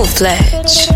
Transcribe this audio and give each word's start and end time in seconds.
full 0.00 0.06
fledged. 0.06 0.90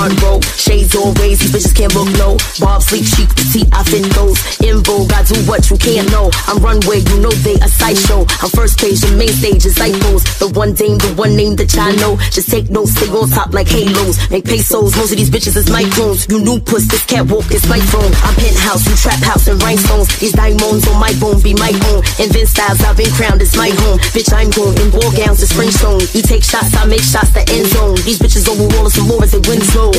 Monroe 0.00 0.40
always, 0.70 0.94
always. 0.94 1.38
These 1.40 1.52
bitches 1.52 1.74
can't 1.74 1.94
look 1.94 2.10
low. 2.18 2.36
Bob 2.60 2.82
sleep 2.82 3.04
chic, 3.04 3.28
petite, 3.34 3.68
I 3.72 3.82
fin 3.82 4.06
those. 4.14 4.38
In 4.62 4.82
vogue, 4.82 5.12
I 5.12 5.22
do 5.24 5.34
what 5.50 5.68
you 5.70 5.76
can't 5.76 6.10
know. 6.10 6.30
I'm 6.46 6.62
runway, 6.62 7.02
you 7.10 7.18
know 7.18 7.30
they 7.42 7.54
a 7.58 7.68
sideshow. 7.68 8.22
I'm 8.42 8.50
first 8.50 8.78
page, 8.78 9.00
the 9.00 9.14
main 9.16 9.32
stage 9.34 9.66
is 9.66 9.78
pose. 9.78 10.24
The 10.38 10.48
one 10.54 10.74
dame, 10.74 10.98
the 10.98 11.12
one 11.14 11.34
name 11.34 11.56
that 11.56 11.74
y'all 11.74 11.94
know. 11.98 12.16
Just 12.30 12.50
take 12.50 12.70
notes, 12.70 12.92
stay 12.94 13.10
on 13.10 13.28
top 13.28 13.52
like 13.52 13.68
halos. 13.68 14.18
Make 14.30 14.44
pesos, 14.44 14.94
most 14.96 15.10
of 15.10 15.18
these 15.18 15.30
bitches 15.30 15.56
is 15.56 15.66
microns. 15.66 16.30
You 16.30 16.40
new 16.40 16.60
puss, 16.60 16.86
this 16.86 17.04
catwalk 17.04 17.50
is 17.50 17.66
my 17.68 17.80
throne. 17.90 18.12
I'm 18.22 18.34
penthouse, 18.38 18.86
you 18.86 18.94
trap 18.94 19.20
house 19.22 19.48
and 19.48 19.60
rhinestones. 19.62 20.08
These 20.18 20.32
diamonds 20.32 20.86
on 20.86 21.00
my 21.00 21.12
bone 21.18 21.42
be 21.42 21.54
my 21.54 21.72
own. 21.90 22.02
Invent 22.22 22.48
styles, 22.48 22.80
I've 22.82 22.96
been 22.96 23.10
crowned, 23.18 23.42
it's 23.42 23.56
my 23.56 23.70
home. 23.82 23.98
Bitch, 24.14 24.30
I'm 24.32 24.50
going 24.54 24.78
in 24.78 24.90
gowns 24.90 25.42
to 25.42 25.46
Springstone. 25.50 26.02
You 26.14 26.22
take 26.22 26.44
shots, 26.44 26.74
I 26.76 26.86
make 26.86 27.02
shots, 27.02 27.30
the 27.34 27.42
end 27.50 27.66
zone. 27.74 27.98
These 28.06 28.18
bitches 28.18 28.46
over 28.46 28.66
wall 28.76 28.90
some 28.90 29.08
more 29.08 29.22
as 29.22 29.32
they 29.32 29.42
win 29.48 29.60
slow. 29.72 29.90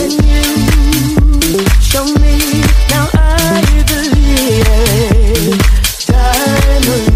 Show 1.82 2.06
me 2.22 2.38
now 2.90 3.08
I 3.14 3.62
believe. 3.88 5.58
Diamonds 6.08 7.11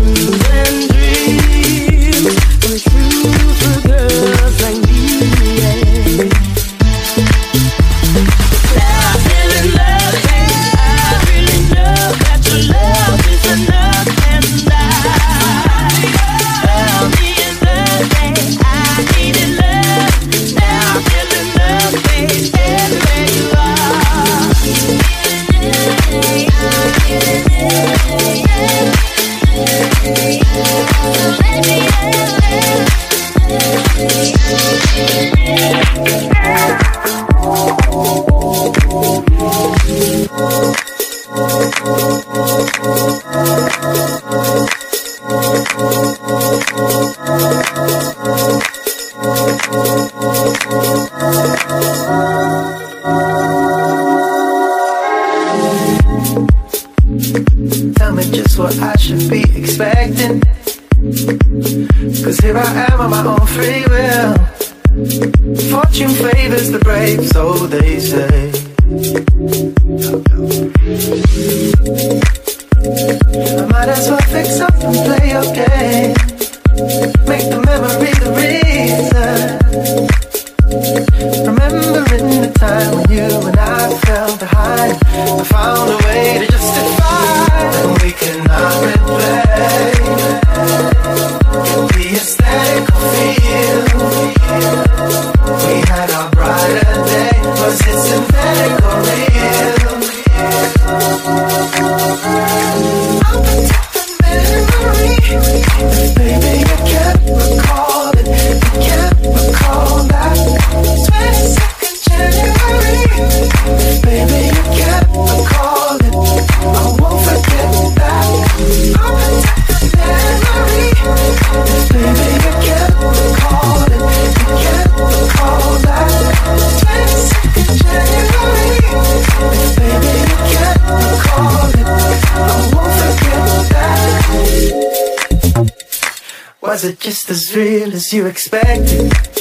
you 138.14 138.28
expected. 138.28 139.35